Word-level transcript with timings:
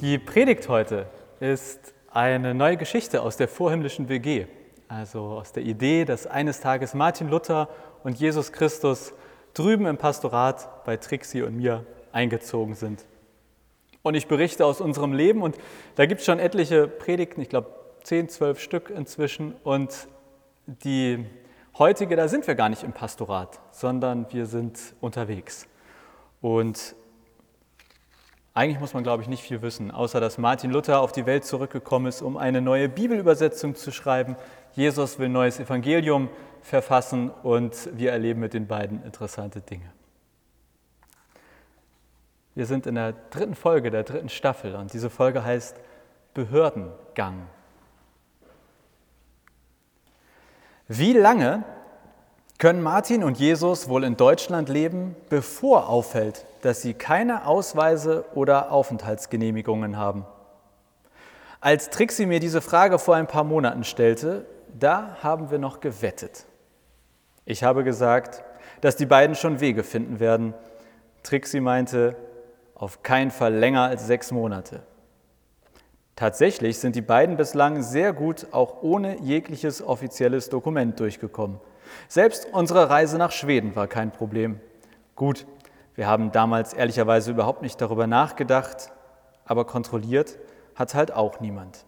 Die 0.00 0.16
Predigt 0.16 0.68
heute 0.68 1.06
ist 1.40 1.92
eine 2.12 2.54
neue 2.54 2.76
Geschichte 2.76 3.20
aus 3.20 3.36
der 3.36 3.48
vorhimmlischen 3.48 4.08
WG, 4.08 4.46
also 4.86 5.22
aus 5.22 5.50
der 5.50 5.64
Idee, 5.64 6.04
dass 6.04 6.28
eines 6.28 6.60
Tages 6.60 6.94
Martin 6.94 7.28
Luther 7.28 7.68
und 8.04 8.16
Jesus 8.16 8.52
Christus 8.52 9.12
drüben 9.54 9.86
im 9.86 9.96
Pastorat 9.96 10.84
bei 10.84 10.96
Trixie 10.98 11.42
und 11.42 11.56
mir 11.56 11.84
eingezogen 12.12 12.76
sind. 12.76 13.04
Und 14.02 14.14
ich 14.14 14.28
berichte 14.28 14.64
aus 14.64 14.80
unserem 14.80 15.12
Leben 15.12 15.42
und 15.42 15.58
da 15.96 16.06
gibt 16.06 16.20
es 16.20 16.26
schon 16.26 16.38
etliche 16.38 16.86
Predigten, 16.86 17.40
ich 17.40 17.48
glaube 17.48 17.74
10, 18.04 18.28
12 18.28 18.60
Stück 18.60 18.90
inzwischen. 18.90 19.54
Und 19.64 20.06
die 20.66 21.26
heutige, 21.76 22.14
da 22.14 22.28
sind 22.28 22.46
wir 22.46 22.54
gar 22.54 22.68
nicht 22.68 22.84
im 22.84 22.92
Pastorat, 22.92 23.58
sondern 23.72 24.26
wir 24.30 24.46
sind 24.46 24.78
unterwegs. 25.00 25.66
Und 26.40 26.94
eigentlich 28.58 28.80
muss 28.80 28.92
man, 28.92 29.04
glaube 29.04 29.22
ich, 29.22 29.28
nicht 29.28 29.44
viel 29.44 29.62
wissen, 29.62 29.92
außer 29.92 30.18
dass 30.18 30.36
Martin 30.36 30.72
Luther 30.72 31.00
auf 31.00 31.12
die 31.12 31.26
Welt 31.26 31.44
zurückgekommen 31.44 32.06
ist, 32.06 32.22
um 32.22 32.36
eine 32.36 32.60
neue 32.60 32.88
Bibelübersetzung 32.88 33.76
zu 33.76 33.92
schreiben. 33.92 34.34
Jesus 34.72 35.20
will 35.20 35.26
ein 35.26 35.32
neues 35.32 35.60
Evangelium 35.60 36.28
verfassen 36.60 37.30
und 37.44 37.88
wir 37.96 38.10
erleben 38.10 38.40
mit 38.40 38.54
den 38.54 38.66
beiden 38.66 39.04
interessante 39.04 39.60
Dinge. 39.60 39.88
Wir 42.56 42.66
sind 42.66 42.88
in 42.88 42.96
der 42.96 43.12
dritten 43.30 43.54
Folge 43.54 43.92
der 43.92 44.02
dritten 44.02 44.28
Staffel 44.28 44.74
und 44.74 44.92
diese 44.92 45.08
Folge 45.08 45.44
heißt 45.44 45.76
Behördengang. 46.34 47.46
Wie 50.88 51.12
lange 51.12 51.62
können 52.58 52.82
Martin 52.82 53.22
und 53.22 53.38
Jesus 53.38 53.88
wohl 53.88 54.02
in 54.02 54.16
Deutschland 54.16 54.68
leben, 54.68 55.14
bevor 55.28 55.88
auffällt, 55.88 56.44
dass 56.62 56.82
sie 56.82 56.92
keine 56.92 57.46
Ausweise 57.46 58.24
oder 58.34 58.72
Aufenthaltsgenehmigungen 58.72 59.96
haben? 59.96 60.26
Als 61.60 61.90
Trixie 61.90 62.26
mir 62.26 62.40
diese 62.40 62.60
Frage 62.60 62.98
vor 62.98 63.14
ein 63.14 63.28
paar 63.28 63.44
Monaten 63.44 63.84
stellte, 63.84 64.44
da 64.76 65.18
haben 65.22 65.52
wir 65.52 65.58
noch 65.58 65.78
gewettet. 65.78 66.46
Ich 67.44 67.62
habe 67.62 67.84
gesagt, 67.84 68.42
dass 68.80 68.96
die 68.96 69.06
beiden 69.06 69.36
schon 69.36 69.60
Wege 69.60 69.84
finden 69.84 70.18
werden. 70.18 70.52
Trixie 71.22 71.60
meinte, 71.60 72.16
auf 72.74 73.02
keinen 73.04 73.30
Fall 73.30 73.54
länger 73.54 73.82
als 73.82 74.06
sechs 74.06 74.32
Monate. 74.32 74.82
Tatsächlich 76.16 76.78
sind 76.78 76.96
die 76.96 77.02
beiden 77.02 77.36
bislang 77.36 77.82
sehr 77.82 78.12
gut 78.12 78.48
auch 78.50 78.82
ohne 78.82 79.20
jegliches 79.20 79.80
offizielles 79.80 80.48
Dokument 80.48 80.98
durchgekommen. 80.98 81.60
Selbst 82.08 82.48
unsere 82.52 82.90
Reise 82.90 83.18
nach 83.18 83.32
Schweden 83.32 83.76
war 83.76 83.86
kein 83.86 84.10
Problem. 84.10 84.60
Gut, 85.14 85.46
wir 85.94 86.06
haben 86.06 86.32
damals 86.32 86.74
ehrlicherweise 86.74 87.30
überhaupt 87.30 87.62
nicht 87.62 87.80
darüber 87.80 88.06
nachgedacht, 88.06 88.92
aber 89.44 89.64
kontrolliert 89.64 90.38
hat 90.74 90.94
halt 90.94 91.12
auch 91.12 91.40
niemand. 91.40 91.84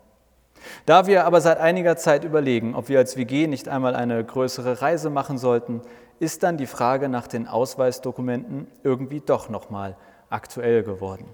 Da 0.87 1.06
wir 1.06 1.25
aber 1.25 1.41
seit 1.41 1.59
einiger 1.59 1.97
Zeit 1.97 2.25
überlegen, 2.25 2.75
ob 2.75 2.89
wir 2.89 2.98
als 2.98 3.17
WG 3.17 3.47
nicht 3.47 3.69
einmal 3.69 3.95
eine 3.95 4.23
größere 4.25 4.83
Reise 4.83 5.11
machen 5.11 5.39
sollten, 5.39 5.81
ist 6.19 6.43
dann 6.43 6.59
die 6.59 6.67
Frage 6.67 7.09
nach 7.09 7.27
den 7.27 7.48
Ausweisdokumenten 7.48 8.67
irgendwie 8.83 9.21
doch 9.21 9.48
nochmal 9.48 9.97
aktuell 10.28 10.83
geworden. 10.83 11.27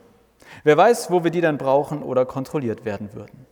Wer 0.63 0.77
weiß, 0.77 1.11
wo 1.11 1.25
wir 1.25 1.31
die 1.31 1.41
dann 1.41 1.59
brauchen 1.59 2.03
oder 2.03 2.25
kontrolliert 2.25 2.85
werden 2.85 3.13
würden. 3.15 3.47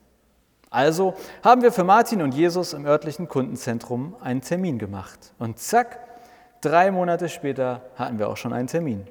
Also 0.75 1.15
haben 1.45 1.63
wir 1.63 1.71
für 1.71 1.85
Martin 1.85 2.21
und 2.21 2.35
Jesus 2.35 2.73
im 2.73 2.85
örtlichen 2.85 3.29
Kundenzentrum 3.29 4.17
einen 4.21 4.41
Termin 4.41 4.81
gemacht. 4.81 5.33
Und 5.39 5.61
zack, 5.61 6.01
drei 6.63 6.91
Monate 6.91 7.29
später 7.29 7.83
hatten 7.95 8.19
wir 8.19 8.29
auch 8.29 8.37
schon 8.37 8.53
einen 8.53 8.67
Termin. 8.67 9.07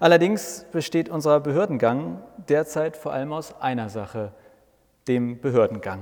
Allerdings 0.00 0.66
besteht 0.72 1.08
unser 1.08 1.38
Behördengang 1.38 2.20
derzeit 2.48 2.96
vor 2.96 3.12
allem 3.12 3.32
aus 3.32 3.54
einer 3.60 3.90
Sache, 3.90 4.32
dem 5.06 5.40
Behördengang. 5.40 6.00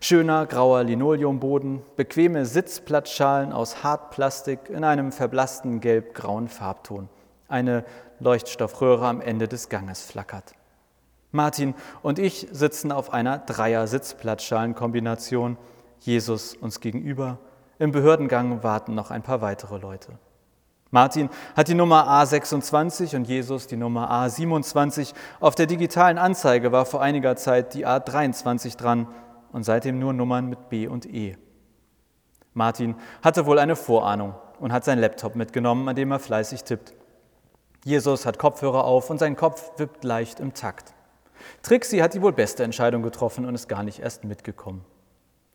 Schöner 0.00 0.46
grauer 0.46 0.82
Linoleumboden, 0.82 1.82
bequeme 1.94 2.44
Sitzplatzschalen 2.44 3.52
aus 3.52 3.84
Hartplastik 3.84 4.68
in 4.68 4.82
einem 4.82 5.12
verblassten 5.12 5.78
gelb-grauen 5.78 6.48
Farbton. 6.48 7.08
Eine 7.46 7.84
Leuchtstoffröhre 8.18 9.06
am 9.06 9.20
Ende 9.20 9.46
des 9.46 9.68
Ganges 9.68 10.02
flackert. 10.02 10.54
Martin 11.30 11.74
und 12.02 12.18
ich 12.18 12.48
sitzen 12.52 12.90
auf 12.90 13.12
einer 13.12 13.38
Dreier-Sitzplatzschalenkombination, 13.38 15.58
Jesus 16.00 16.54
uns 16.54 16.80
gegenüber. 16.80 17.38
Im 17.78 17.92
Behördengang 17.92 18.62
warten 18.62 18.94
noch 18.94 19.10
ein 19.10 19.22
paar 19.22 19.40
weitere 19.40 19.78
Leute. 19.78 20.18
Martin 20.90 21.28
hat 21.54 21.68
die 21.68 21.74
Nummer 21.74 22.08
A26 22.08 23.14
und 23.14 23.28
Jesus 23.28 23.66
die 23.66 23.76
Nummer 23.76 24.10
A27. 24.10 25.12
Auf 25.38 25.54
der 25.54 25.66
digitalen 25.66 26.16
Anzeige 26.16 26.72
war 26.72 26.86
vor 26.86 27.02
einiger 27.02 27.36
Zeit 27.36 27.74
die 27.74 27.86
A23 27.86 28.78
dran 28.78 29.06
und 29.52 29.64
seitdem 29.64 29.98
nur 29.98 30.14
Nummern 30.14 30.48
mit 30.48 30.70
B 30.70 30.86
und 30.86 31.04
E. 31.04 31.36
Martin 32.54 32.94
hatte 33.22 33.44
wohl 33.44 33.58
eine 33.58 33.76
Vorahnung 33.76 34.34
und 34.60 34.72
hat 34.72 34.84
sein 34.84 34.98
Laptop 34.98 35.36
mitgenommen, 35.36 35.88
an 35.88 35.94
dem 35.94 36.10
er 36.10 36.18
fleißig 36.18 36.64
tippt. 36.64 36.94
Jesus 37.84 38.24
hat 38.24 38.38
Kopfhörer 38.38 38.84
auf 38.84 39.10
und 39.10 39.18
sein 39.18 39.36
Kopf 39.36 39.72
wippt 39.76 40.04
leicht 40.04 40.40
im 40.40 40.54
Takt. 40.54 40.94
Trixie 41.62 42.02
hat 42.02 42.14
die 42.14 42.22
wohl 42.22 42.32
beste 42.32 42.64
Entscheidung 42.64 43.02
getroffen 43.02 43.44
und 43.44 43.54
ist 43.54 43.68
gar 43.68 43.82
nicht 43.82 44.00
erst 44.00 44.24
mitgekommen. 44.24 44.84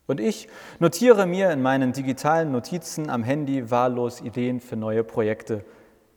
Und 0.05 0.19
ich 0.19 0.49
notiere 0.79 1.25
mir 1.25 1.51
in 1.51 1.61
meinen 1.61 1.93
digitalen 1.93 2.51
Notizen 2.51 3.09
am 3.09 3.23
Handy 3.23 3.71
wahllos 3.71 4.21
Ideen 4.21 4.59
für 4.59 4.75
neue 4.75 5.03
Projekte. 5.03 5.63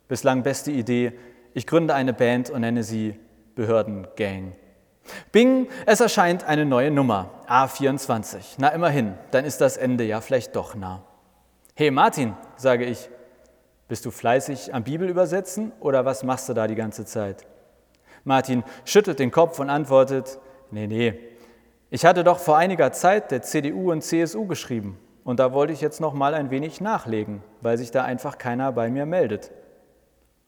Bislang 0.07 0.43
beste 0.43 0.71
Idee, 0.71 1.13
ich 1.53 1.65
gründe 1.65 1.93
eine 1.93 2.13
Band 2.13 2.49
und 2.49 2.61
nenne 2.61 2.83
sie 2.83 3.15
Behördengang. 3.55 4.53
Bing, 5.31 5.67
es 5.85 6.01
erscheint 6.01 6.43
eine 6.43 6.65
neue 6.65 6.91
Nummer, 6.91 7.29
A24. 7.47 8.55
Na 8.57 8.69
immerhin, 8.69 9.13
dann 9.31 9.45
ist 9.45 9.61
das 9.61 9.77
Ende 9.77 10.03
ja 10.03 10.21
vielleicht 10.21 10.55
doch 10.55 10.75
nah. 10.75 11.03
Hey 11.73 11.91
Martin, 11.91 12.35
sage 12.57 12.85
ich, 12.85 13.09
bist 13.87 14.05
du 14.05 14.11
fleißig 14.11 14.73
am 14.73 14.83
Bibel 14.83 15.09
übersetzen 15.09 15.71
oder 15.79 16.03
was 16.03 16.23
machst 16.23 16.49
du 16.49 16.53
da 16.53 16.67
die 16.67 16.75
ganze 16.75 17.05
Zeit? 17.05 17.45
Martin 18.27 18.63
schüttelt 18.85 19.19
den 19.19 19.31
Kopf 19.31 19.57
und 19.59 19.69
antwortet, 19.69 20.39
nee, 20.69 20.85
nee, 20.85 21.13
ich 21.89 22.05
hatte 22.05 22.25
doch 22.25 22.39
vor 22.39 22.57
einiger 22.57 22.91
Zeit 22.91 23.31
der 23.31 23.41
CDU 23.41 23.91
und 23.91 24.03
CSU 24.03 24.45
geschrieben 24.45 24.99
und 25.23 25.39
da 25.39 25.53
wollte 25.53 25.71
ich 25.71 25.79
jetzt 25.79 26.01
noch 26.01 26.13
mal 26.13 26.33
ein 26.33 26.51
wenig 26.51 26.81
nachlegen, 26.81 27.41
weil 27.61 27.77
sich 27.77 27.89
da 27.89 28.03
einfach 28.03 28.37
keiner 28.37 28.71
bei 28.73 28.89
mir 28.89 29.05
meldet. 29.05 29.51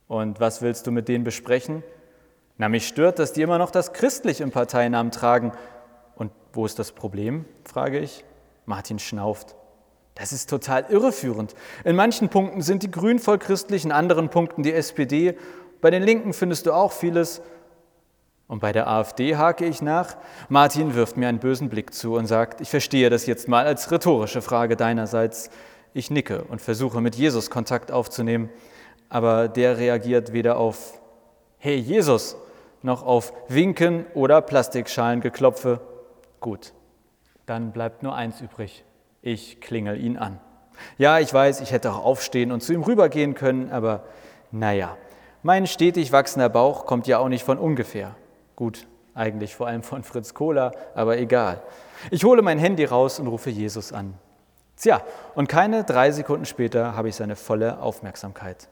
Und 0.07 0.39
was 0.39 0.61
willst 0.61 0.87
du 0.87 0.91
mit 0.91 1.07
denen 1.07 1.23
besprechen? 1.23 1.83
Na, 2.57 2.67
mich 2.67 2.87
stört, 2.87 3.19
dass 3.19 3.31
die 3.31 3.41
immer 3.41 3.57
noch 3.57 3.71
das 3.71 3.93
christlich 3.93 4.41
im 4.41 4.51
Parteinamen 4.51 5.11
tragen. 5.11 5.53
Und 6.15 6.31
wo 6.51 6.65
ist 6.65 6.79
das 6.79 6.91
Problem? 6.91 7.45
frage 7.63 7.99
ich. 7.99 8.25
Martin 8.65 8.99
schnauft. 8.99 9.55
Das 10.15 10.33
ist 10.33 10.49
total 10.49 10.85
irreführend. 10.89 11.55
In 11.85 11.95
manchen 11.95 12.27
Punkten 12.27 12.61
sind 12.61 12.83
die 12.83 12.91
Grünen 12.91 13.19
voll 13.19 13.37
christlich, 13.37 13.85
in 13.85 13.93
anderen 13.93 14.29
Punkten 14.29 14.63
die 14.63 14.73
SPD. 14.73 15.37
Bei 15.81 15.91
den 15.91 16.03
Linken 16.03 16.33
findest 16.33 16.65
du 16.65 16.73
auch 16.73 16.91
vieles. 16.91 17.41
Und 18.49 18.61
bei 18.61 18.71
der 18.71 18.87
AfD 18.87 19.37
hake 19.37 19.63
ich 19.63 19.83
nach. 19.83 20.17
Martin 20.49 20.95
wirft 20.95 21.17
mir 21.17 21.29
einen 21.29 21.37
bösen 21.37 21.69
Blick 21.69 21.93
zu 21.93 22.15
und 22.15 22.25
sagt, 22.25 22.61
ich 22.61 22.69
verstehe 22.71 23.11
das 23.11 23.27
jetzt 23.27 23.47
mal 23.47 23.67
als 23.67 23.91
rhetorische 23.91 24.41
Frage 24.41 24.75
deinerseits. 24.75 25.51
Ich 25.93 26.09
nicke 26.09 26.43
und 26.45 26.59
versuche 26.59 26.99
mit 26.99 27.15
Jesus 27.15 27.51
Kontakt 27.51 27.91
aufzunehmen, 27.91 28.49
aber 29.07 29.49
der 29.49 29.77
reagiert 29.77 30.33
weder 30.33 30.57
auf 30.57 30.99
Hey 31.59 31.75
Jesus 31.75 32.37
noch 32.81 33.03
auf 33.03 33.33
Winken 33.49 34.07
oder 34.15 34.41
Plastikschalengeklopfe. 34.41 35.81
Gut, 36.39 36.73
dann 37.45 37.71
bleibt 37.71 38.01
nur 38.01 38.15
eins 38.15 38.41
übrig. 38.41 38.83
Ich 39.21 39.61
klingel 39.61 40.03
ihn 40.03 40.17
an. 40.17 40.39
Ja, 40.97 41.19
ich 41.19 41.31
weiß, 41.31 41.61
ich 41.61 41.71
hätte 41.71 41.91
auch 41.91 42.03
aufstehen 42.03 42.51
und 42.51 42.61
zu 42.61 42.73
ihm 42.73 42.81
rübergehen 42.81 43.35
können, 43.35 43.69
aber 43.71 44.05
naja, 44.49 44.97
mein 45.43 45.67
stetig 45.67 46.11
wachsender 46.11 46.49
Bauch 46.49 46.87
kommt 46.87 47.05
ja 47.05 47.19
auch 47.19 47.29
nicht 47.29 47.43
von 47.43 47.59
ungefähr. 47.59 48.15
Gut, 48.59 48.87
eigentlich 49.13 49.55
vor 49.55 49.67
allem 49.67 49.83
von 49.83 50.03
Fritz 50.03 50.33
Kohler, 50.33 50.73
aber 50.93 51.17
egal. 51.17 51.63
Ich 52.11 52.25
hole 52.25 52.41
mein 52.41 52.59
Handy 52.59 52.83
raus 52.83 53.17
und 53.17 53.27
rufe 53.27 53.49
Jesus 53.49 53.93
an. 53.93 54.15
Tja, 54.75 55.01
und 55.33 55.47
keine 55.47 55.85
drei 55.85 56.11
Sekunden 56.11 56.43
später 56.43 56.93
habe 56.93 57.07
ich 57.07 57.15
seine 57.15 57.37
volle 57.37 57.79
Aufmerksamkeit. 57.81 58.67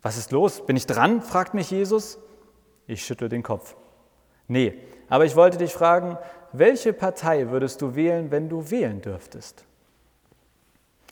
Was 0.00 0.16
ist 0.16 0.30
los? 0.30 0.64
Bin 0.64 0.76
ich 0.76 0.86
dran? 0.86 1.22
fragt 1.22 1.54
mich 1.54 1.72
Jesus. 1.72 2.20
Ich 2.86 3.04
schüttel 3.04 3.28
den 3.28 3.42
Kopf. 3.42 3.74
Nee, 4.46 4.78
aber 5.08 5.24
ich 5.24 5.34
wollte 5.34 5.58
dich 5.58 5.72
fragen, 5.72 6.16
welche 6.52 6.92
Partei 6.92 7.50
würdest 7.50 7.82
du 7.82 7.96
wählen, 7.96 8.30
wenn 8.30 8.48
du 8.48 8.70
wählen 8.70 9.02
dürftest? 9.02 9.64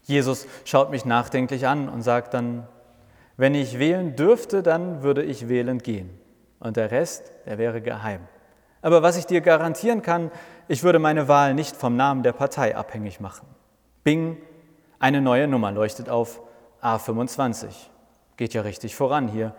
Jesus 0.05 0.47
schaut 0.65 0.93
mich 0.93 1.05
nachdenklich 1.05 1.67
an 1.67 1.89
und 1.89 2.03
sagt 2.03 2.33
dann, 2.33 2.69
wenn 3.37 3.57
ich 3.57 3.81
wählen 3.81 4.15
dürfte, 4.15 4.63
dann 4.63 5.03
würde 5.03 5.25
ich 5.25 5.49
wählen 5.49 5.79
gehen 5.79 6.21
und 6.61 6.77
der 6.77 6.91
Rest, 6.91 7.33
der 7.47 7.59
wäre 7.59 7.81
geheim. 7.81 8.21
Aber 8.83 9.03
was 9.03 9.17
ich 9.17 9.27
dir 9.27 9.41
garantieren 9.41 10.03
kann, 10.03 10.31
ich 10.69 10.83
würde 10.83 10.99
meine 10.99 11.29
Wahl 11.29 11.55
nicht 11.55 11.77
vom 11.77 11.97
Namen 11.97 12.23
der 12.23 12.33
Partei 12.33 12.77
abhängig 12.77 13.21
machen. 13.21 13.47
Bing, 14.05 14.37
eine 14.99 15.21
neue 15.21 15.49
Nummer 15.49 15.73
leuchtet 15.73 16.09
auf 16.09 16.41
A25. 16.83 17.69
Geht 18.37 18.55
ja 18.55 18.63
richtig 18.63 18.95
voran 18.95 19.29
hier. 19.29 19.55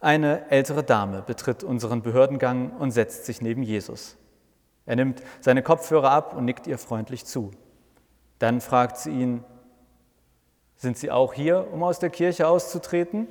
Eine 0.00 0.50
ältere 0.50 0.82
Dame 0.82 1.22
betritt 1.22 1.64
unseren 1.64 2.02
Behördengang 2.02 2.72
und 2.72 2.90
setzt 2.90 3.24
sich 3.24 3.40
neben 3.40 3.62
Jesus. 3.62 4.16
Er 4.84 4.96
nimmt 4.96 5.22
seine 5.40 5.62
Kopfhörer 5.62 6.10
ab 6.10 6.34
und 6.34 6.44
nickt 6.44 6.66
ihr 6.66 6.78
freundlich 6.78 7.24
zu. 7.24 7.50
Dann 8.38 8.60
fragt 8.60 8.98
sie 8.98 9.10
ihn, 9.10 9.44
sind 10.76 10.98
Sie 10.98 11.10
auch 11.10 11.32
hier, 11.32 11.72
um 11.72 11.82
aus 11.82 11.98
der 11.98 12.10
Kirche 12.10 12.46
auszutreten? 12.46 13.28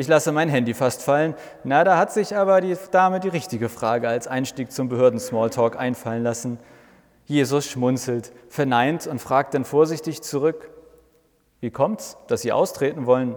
Ich 0.00 0.08
lasse 0.08 0.32
mein 0.32 0.48
Handy 0.48 0.72
fast 0.72 1.02
fallen. 1.02 1.34
Na, 1.62 1.84
da 1.84 1.98
hat 1.98 2.10
sich 2.10 2.34
aber 2.34 2.62
die 2.62 2.74
Dame 2.90 3.20
die 3.20 3.28
richtige 3.28 3.68
Frage 3.68 4.08
als 4.08 4.26
Einstieg 4.28 4.72
zum 4.72 4.88
Behörden-Smalltalk 4.88 5.78
einfallen 5.78 6.22
lassen. 6.22 6.58
Jesus 7.26 7.66
schmunzelt, 7.66 8.32
verneint 8.48 9.06
und 9.06 9.20
fragt 9.20 9.52
dann 9.52 9.66
vorsichtig 9.66 10.22
zurück, 10.22 10.70
wie 11.60 11.70
kommt's, 11.70 12.16
dass 12.28 12.40
Sie 12.40 12.50
austreten 12.50 13.04
wollen? 13.04 13.34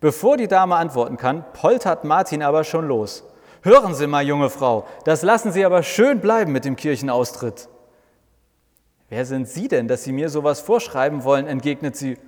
Bevor 0.00 0.36
die 0.36 0.48
Dame 0.48 0.76
antworten 0.76 1.16
kann, 1.16 1.46
poltert 1.54 2.04
Martin 2.04 2.42
aber 2.42 2.64
schon 2.64 2.86
los. 2.86 3.24
Hören 3.62 3.94
Sie 3.94 4.06
mal, 4.06 4.26
junge 4.26 4.50
Frau, 4.50 4.86
das 5.06 5.22
lassen 5.22 5.50
Sie 5.50 5.64
aber 5.64 5.82
schön 5.82 6.20
bleiben 6.20 6.52
mit 6.52 6.66
dem 6.66 6.76
Kirchenaustritt. 6.76 7.70
Wer 9.08 9.24
sind 9.24 9.48
Sie 9.48 9.66
denn, 9.66 9.88
dass 9.88 10.04
Sie 10.04 10.12
mir 10.12 10.28
sowas 10.28 10.60
vorschreiben 10.60 11.24
wollen? 11.24 11.46
entgegnet 11.46 11.96
sie. 11.96 12.18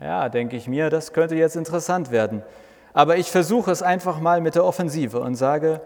Ja, 0.00 0.28
denke 0.28 0.56
ich 0.56 0.68
mir, 0.68 0.90
das 0.90 1.12
könnte 1.12 1.34
jetzt 1.34 1.56
interessant 1.56 2.10
werden. 2.10 2.42
Aber 2.92 3.16
ich 3.16 3.30
versuche 3.30 3.70
es 3.70 3.82
einfach 3.82 4.20
mal 4.20 4.40
mit 4.40 4.54
der 4.54 4.64
Offensive 4.64 5.20
und 5.20 5.34
sage, 5.34 5.80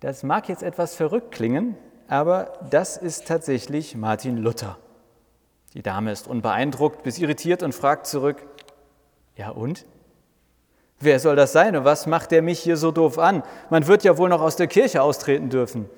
das 0.00 0.22
mag 0.22 0.48
jetzt 0.48 0.62
etwas 0.62 0.94
verrückt 0.94 1.32
klingen, 1.32 1.76
aber 2.08 2.58
das 2.70 2.96
ist 2.96 3.26
tatsächlich 3.26 3.96
Martin 3.96 4.36
Luther. 4.36 4.76
Die 5.74 5.82
Dame 5.82 6.12
ist 6.12 6.28
unbeeindruckt 6.28 7.02
bis 7.02 7.18
irritiert 7.18 7.62
und 7.62 7.74
fragt 7.74 8.06
zurück, 8.06 8.44
ja 9.36 9.50
und? 9.50 9.86
Wer 11.00 11.18
soll 11.18 11.36
das 11.36 11.52
sein 11.52 11.74
und 11.76 11.84
was 11.84 12.06
macht 12.06 12.30
der 12.30 12.42
mich 12.42 12.60
hier 12.60 12.76
so 12.76 12.90
doof 12.92 13.18
an? 13.18 13.42
Man 13.70 13.86
wird 13.86 14.04
ja 14.04 14.18
wohl 14.18 14.28
noch 14.28 14.42
aus 14.42 14.56
der 14.56 14.66
Kirche 14.66 15.02
austreten 15.02 15.48
dürfen. 15.48 15.88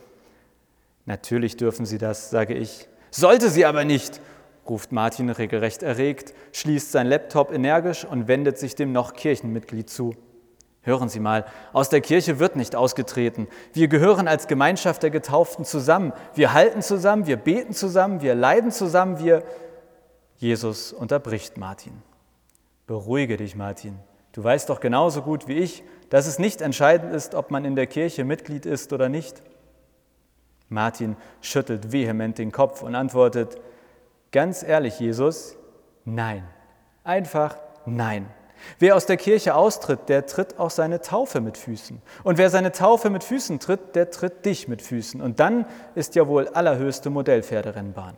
Natürlich 1.07 1.57
dürfen 1.57 1.85
Sie 1.85 1.99
das, 1.99 2.31
sage 2.31 2.55
ich. 2.55 2.89
Sollte 3.11 3.51
sie 3.51 3.65
aber 3.65 3.85
nicht, 3.85 4.21
ruft 4.69 4.93
Martin 4.93 5.31
regelrecht 5.31 5.83
erregt, 5.83 6.35
schließt 6.53 6.93
sein 6.93 7.07
Laptop 7.07 7.53
energisch 7.53 8.05
und 8.05 8.29
wendet 8.29 8.59
sich 8.59 8.75
dem 8.75 8.93
noch 8.93 9.15
Kirchenmitglied 9.15 9.91
zu. 9.91 10.15
Hören 10.83 11.09
Sie 11.09 11.21
mal, 11.21 11.47
aus 11.73 11.89
der 11.89 12.03
Kirche 12.03 12.39
wird 12.39 12.57
nicht 12.57 12.77
ausgetreten. 12.77 13.49
Wir 13.73 13.89
gehören 13.89 14.29
als 14.29 14.49
Gemeinschaft 14.49 15.03
der 15.03 15.11
Getauften 15.11 15.65
zusammen. 15.65 16.13
Wir 16.35 16.53
halten 16.53 16.83
zusammen, 16.83 17.27
wir 17.27 17.39
beten 17.39 17.73
zusammen, 17.73 18.21
wir 18.21 18.35
leiden 18.35 18.71
zusammen, 18.71 19.19
wir... 19.19 19.43
Jesus 20.37 20.93
unterbricht 20.93 21.57
Martin. 21.57 22.03
Beruhige 22.87 23.39
dich, 23.39 23.57
Martin. 23.57 23.99
Du 24.33 24.45
weißt 24.45 24.69
doch 24.69 24.81
genauso 24.81 25.23
gut 25.23 25.49
wie 25.49 25.55
ich, 25.55 25.85
dass 26.11 26.27
es 26.27 26.39
nicht 26.39 26.61
entscheidend 26.61 27.15
ist, 27.15 27.35
ob 27.35 27.51
man 27.51 27.65
in 27.65 27.77
der 27.77 27.87
Kirche 27.87 28.25
Mitglied 28.25 28.67
ist 28.67 28.93
oder 28.93 29.09
nicht. 29.09 29.41
Martin 30.69 31.17
schüttelt 31.41 31.93
vehement 31.93 32.37
den 32.37 32.53
Kopf 32.53 32.83
und 32.83 32.95
antwortet, 32.95 33.59
ganz 34.35 34.65
ehrlich, 34.65 34.99
Jesus, 34.99 35.57
nein. 36.05 36.43
Einfach 37.05 37.57
nein. 37.87 38.27
Wer 38.81 38.97
aus 38.97 39.07
der 39.07 39.17
Kirche 39.17 39.55
austritt, 39.55 40.09
der 40.09 40.27
tritt 40.27 40.59
auch 40.59 40.71
seine 40.71 41.01
Taufe 41.01 41.41
mit 41.41 41.57
Füßen. 41.57 42.03
Und 42.25 42.37
wer 42.37 42.51
seine 42.51 42.73
Taufe 42.73 43.11
mit 43.11 43.23
Füßen 43.23 43.61
tritt, 43.61 43.95
der 43.95 44.11
tritt 44.11 44.45
dich 44.45 44.67
mit 44.67 44.83
Füßen. 44.83 45.21
Und 45.21 45.39
dann 45.39 45.67
ist 45.95 46.17
ja 46.17 46.27
wohl 46.27 46.49
allerhöchste 46.49 47.11
Modellpferderennbahn. 47.11 48.17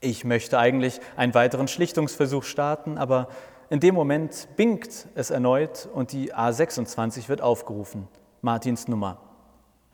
Ich 0.00 0.24
möchte 0.24 0.58
eigentlich 0.58 1.00
einen 1.16 1.32
weiteren 1.32 1.68
Schlichtungsversuch 1.68 2.42
starten, 2.42 2.98
aber 2.98 3.28
in 3.70 3.78
dem 3.78 3.94
Moment 3.94 4.48
binkt 4.56 5.06
es 5.14 5.30
erneut 5.30 5.88
und 5.94 6.10
die 6.10 6.34
A26 6.34 7.28
wird 7.28 7.40
aufgerufen. 7.40 8.08
Martins 8.40 8.88
Nummer. 8.88 9.18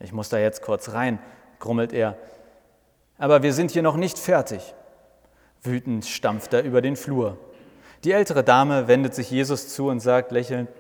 Ich 0.00 0.14
muss 0.14 0.30
da 0.30 0.38
jetzt 0.38 0.62
kurz 0.62 0.92
rein, 0.94 1.18
grummelt 1.58 1.92
er. 1.92 2.16
Aber 3.18 3.42
wir 3.42 3.52
sind 3.52 3.72
hier 3.72 3.82
noch 3.82 3.96
nicht 3.96 4.18
fertig. 4.18 4.74
Wütend 5.62 6.06
stampft 6.06 6.54
er 6.54 6.62
über 6.62 6.80
den 6.80 6.96
Flur. 6.96 7.36
Die 8.04 8.12
ältere 8.12 8.44
Dame 8.44 8.86
wendet 8.86 9.14
sich 9.14 9.30
Jesus 9.30 9.68
zu 9.74 9.88
und 9.88 10.00
sagt 10.00 10.30
lächelnd, 10.30 10.70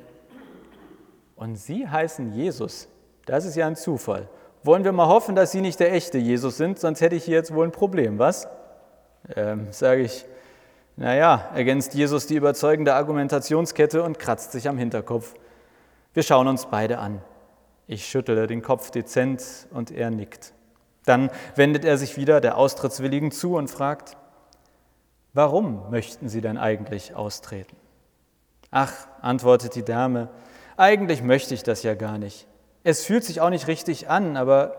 und 1.34 1.56
Sie 1.56 1.88
heißen 1.88 2.32
Jesus. 2.32 2.88
Das 3.26 3.44
ist 3.44 3.54
ja 3.54 3.66
ein 3.66 3.76
Zufall. 3.76 4.28
Wollen 4.64 4.82
wir 4.82 4.90
mal 4.90 5.06
hoffen, 5.06 5.36
dass 5.36 5.52
Sie 5.52 5.60
nicht 5.60 5.78
der 5.78 5.92
echte 5.92 6.18
Jesus 6.18 6.56
sind, 6.56 6.80
sonst 6.80 7.00
hätte 7.00 7.14
ich 7.14 7.24
hier 7.24 7.36
jetzt 7.36 7.54
wohl 7.54 7.64
ein 7.64 7.72
Problem, 7.72 8.18
was? 8.18 8.48
Ähm, 9.36 9.68
Sage 9.70 10.02
ich, 10.02 10.24
naja, 10.96 11.48
ergänzt 11.54 11.94
Jesus 11.94 12.26
die 12.26 12.34
überzeugende 12.34 12.94
Argumentationskette 12.94 14.02
und 14.02 14.18
kratzt 14.18 14.50
sich 14.50 14.68
am 14.68 14.78
Hinterkopf. 14.78 15.34
Wir 16.12 16.24
schauen 16.24 16.48
uns 16.48 16.66
beide 16.66 16.98
an. 16.98 17.20
Ich 17.86 18.06
schüttele 18.06 18.48
den 18.48 18.62
Kopf 18.62 18.90
dezent 18.90 19.68
und 19.70 19.92
er 19.92 20.10
nickt. 20.10 20.52
Dann 21.08 21.30
wendet 21.56 21.84
er 21.84 21.96
sich 21.96 22.16
wieder 22.16 22.40
der 22.40 22.58
Austrittswilligen 22.58 23.30
zu 23.30 23.56
und 23.56 23.68
fragt, 23.68 24.16
warum 25.32 25.90
möchten 25.90 26.28
Sie 26.28 26.40
denn 26.42 26.58
eigentlich 26.58 27.14
austreten? 27.14 27.76
Ach, 28.70 28.92
antwortet 29.22 29.74
die 29.74 29.84
Dame, 29.84 30.28
eigentlich 30.76 31.22
möchte 31.22 31.54
ich 31.54 31.62
das 31.62 31.82
ja 31.82 31.94
gar 31.94 32.18
nicht. 32.18 32.46
Es 32.84 33.04
fühlt 33.04 33.24
sich 33.24 33.40
auch 33.40 33.50
nicht 33.50 33.68
richtig 33.68 34.10
an, 34.10 34.36
aber 34.36 34.74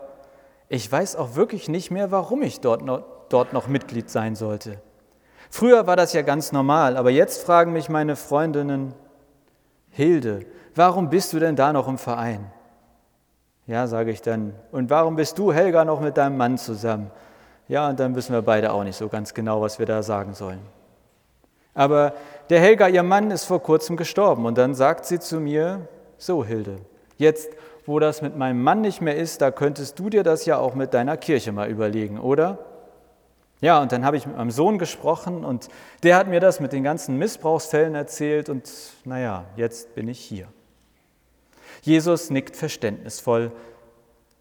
ich 0.68 0.90
weiß 0.90 1.16
auch 1.16 1.34
wirklich 1.34 1.68
nicht 1.68 1.90
mehr, 1.90 2.12
warum 2.12 2.42
ich 2.42 2.60
dort 2.60 2.82
noch, 2.82 3.02
dort 3.28 3.52
noch 3.52 3.66
Mitglied 3.66 4.08
sein 4.08 4.36
sollte. 4.36 4.80
Früher 5.50 5.88
war 5.88 5.96
das 5.96 6.12
ja 6.12 6.22
ganz 6.22 6.52
normal, 6.52 6.96
aber 6.96 7.10
jetzt 7.10 7.42
fragen 7.42 7.72
mich 7.72 7.88
meine 7.88 8.14
Freundinnen, 8.14 8.94
Hilde, 9.90 10.46
warum 10.76 11.10
bist 11.10 11.32
du 11.32 11.40
denn 11.40 11.56
da 11.56 11.72
noch 11.72 11.88
im 11.88 11.98
Verein? 11.98 12.52
Ja, 13.70 13.86
sage 13.86 14.10
ich 14.10 14.20
dann. 14.20 14.52
Und 14.72 14.90
warum 14.90 15.14
bist 15.14 15.38
du, 15.38 15.52
Helga, 15.52 15.84
noch 15.84 16.00
mit 16.00 16.16
deinem 16.16 16.36
Mann 16.36 16.58
zusammen? 16.58 17.12
Ja, 17.68 17.88
und 17.88 18.00
dann 18.00 18.16
wissen 18.16 18.32
wir 18.32 18.42
beide 18.42 18.72
auch 18.72 18.82
nicht 18.82 18.96
so 18.96 19.08
ganz 19.08 19.32
genau, 19.32 19.60
was 19.60 19.78
wir 19.78 19.86
da 19.86 20.02
sagen 20.02 20.34
sollen. 20.34 20.58
Aber 21.72 22.14
der 22.50 22.58
Helga, 22.58 22.88
ihr 22.88 23.04
Mann, 23.04 23.30
ist 23.30 23.44
vor 23.44 23.62
kurzem 23.62 23.96
gestorben. 23.96 24.44
Und 24.44 24.58
dann 24.58 24.74
sagt 24.74 25.04
sie 25.04 25.20
zu 25.20 25.38
mir, 25.38 25.86
so 26.18 26.44
Hilde, 26.44 26.78
jetzt, 27.16 27.50
wo 27.86 28.00
das 28.00 28.22
mit 28.22 28.36
meinem 28.36 28.60
Mann 28.60 28.80
nicht 28.80 29.02
mehr 29.02 29.14
ist, 29.16 29.40
da 29.40 29.52
könntest 29.52 30.00
du 30.00 30.10
dir 30.10 30.24
das 30.24 30.46
ja 30.46 30.58
auch 30.58 30.74
mit 30.74 30.92
deiner 30.92 31.16
Kirche 31.16 31.52
mal 31.52 31.70
überlegen, 31.70 32.18
oder? 32.18 32.58
Ja, 33.60 33.80
und 33.80 33.92
dann 33.92 34.04
habe 34.04 34.16
ich 34.16 34.26
mit 34.26 34.36
meinem 34.36 34.50
Sohn 34.50 34.80
gesprochen 34.80 35.44
und 35.44 35.68
der 36.02 36.16
hat 36.16 36.26
mir 36.26 36.40
das 36.40 36.58
mit 36.58 36.72
den 36.72 36.82
ganzen 36.82 37.18
Missbrauchsfällen 37.18 37.94
erzählt 37.94 38.48
und 38.48 38.68
naja, 39.04 39.44
jetzt 39.54 39.94
bin 39.94 40.08
ich 40.08 40.18
hier. 40.18 40.48
Jesus 41.82 42.30
nickt 42.30 42.56
verständnisvoll. 42.56 43.52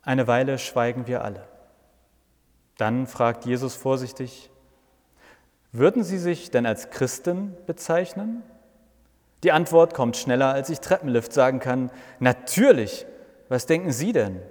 Eine 0.02 0.28
Weile 0.28 0.58
schweigen 0.58 1.08
wir 1.08 1.24
alle. 1.24 1.48
Dann 2.78 3.08
fragt 3.08 3.46
Jesus 3.46 3.76
vorsichtig, 3.76 4.50
würden 5.72 6.04
Sie 6.04 6.18
sich 6.18 6.50
denn 6.50 6.66
als 6.66 6.90
Christen 6.90 7.56
bezeichnen? 7.68 8.42
Die 9.44 9.52
Antwort 9.52 9.94
kommt 9.94 10.18
schneller, 10.18 10.54
als 10.54 10.70
ich 10.70 10.80
Treppenlift 10.80 11.32
sagen 11.32 11.60
kann. 11.60 11.92
Natürlich. 12.20 13.06
Was 13.50 13.66
denken 13.66 13.92
Sie 13.92 14.12
denn? 14.12 14.42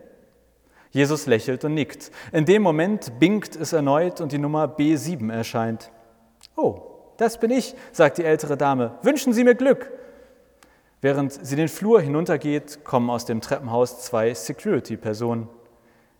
Jesus 0.91 1.27
lächelt 1.27 1.65
und 1.65 1.75
nickt. 1.75 2.11
In 2.33 2.45
dem 2.45 2.63
Moment 2.63 3.19
binkt 3.19 3.57
es 3.57 3.73
erneut 3.73 4.21
und 4.21 4.33
die 4.33 4.39
Nummer 4.39 4.65
B7 4.67 5.33
erscheint. 5.33 5.91
Oh, 6.57 6.83
das 7.17 7.39
bin 7.39 7.51
ich, 7.51 7.75
sagt 7.93 8.19
die 8.19 8.25
ältere 8.25 8.57
Dame. 8.57 8.99
Wünschen 9.03 9.33
Sie 9.33 9.45
mir 9.45 9.55
Glück. 9.55 9.91
Während 11.01 11.33
sie 11.33 11.55
den 11.55 11.69
Flur 11.69 12.01
hinuntergeht, 12.01 12.85
kommen 12.85 13.09
aus 13.09 13.25
dem 13.25 13.41
Treppenhaus 13.41 14.03
zwei 14.05 14.35
Security-Personen. 14.35 15.49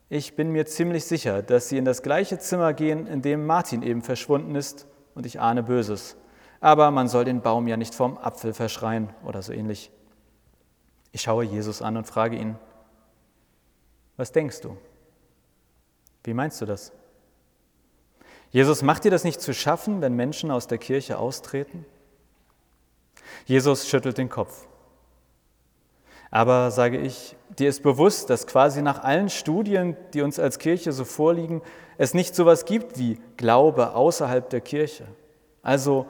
Ich 0.09 0.37
bin 0.37 0.53
mir 0.53 0.67
ziemlich 0.67 1.05
sicher, 1.05 1.43
dass 1.43 1.69
sie 1.69 1.79
in 1.79 1.85
das 1.85 2.03
gleiche 2.03 2.39
Zimmer 2.39 2.73
gehen, 2.73 3.07
in 3.07 3.21
dem 3.21 3.45
Martin 3.45 3.83
eben 3.83 4.03
verschwunden 4.03 4.55
ist, 4.55 4.87
und 5.15 5.27
ich 5.27 5.41
ahne 5.41 5.65
Böses. 5.65 6.17
Aber 6.61 6.93
man 6.93 7.09
soll 7.09 7.25
den 7.25 7.43
Baum 7.43 7.67
ja 7.67 7.77
nicht 7.77 7.95
vom 7.95 8.17
Apfel 8.19 8.55
verschreien 8.55 9.11
oder 9.25 9.43
so 9.43 9.53
ähnlich. 9.53 9.91
Ich 11.11 11.23
schaue 11.23 11.45
Jesus 11.45 11.83
an 11.83 11.97
und 11.97 12.07
frage 12.07 12.37
ihn, 12.37 12.57
was 14.17 14.31
denkst 14.31 14.61
du? 14.61 14.77
Wie 16.23 16.35
meinst 16.35 16.61
du 16.61 16.67
das? 16.67 16.93
Jesus, 18.51 18.83
macht 18.83 19.05
dir 19.05 19.11
das 19.11 19.25
nicht 19.25 19.41
zu 19.41 19.53
schaffen, 19.53 20.01
wenn 20.01 20.15
Menschen 20.15 20.53
aus 20.53 20.69
der 20.69 20.79
Kirche 20.79 21.19
austreten? 21.19 21.85
Jesus 23.45 23.89
schüttelt 23.89 24.19
den 24.19 24.29
Kopf. 24.29 24.68
Aber 26.31 26.71
sage 26.71 26.99
ich, 26.99 27.37
dir 27.59 27.69
ist 27.69 27.83
bewusst, 27.83 28.31
dass 28.31 28.47
quasi 28.47 28.83
nach 28.83 29.03
allen 29.03 29.29
Studien, 29.29 29.97
die 30.13 30.23
uns 30.23 30.39
als 30.39 30.59
Kirche 30.59 30.93
so 30.93 31.05
vorliegen, 31.05 31.63
es 31.97 32.15
nicht 32.15 32.35
so 32.35 32.43
etwas 32.43 32.65
gibt 32.65 32.99
wie 32.99 33.19
Glaube 33.37 33.95
außerhalb 33.95 34.49
der 34.51 34.61
Kirche. 34.61 35.05
Also 35.63 36.07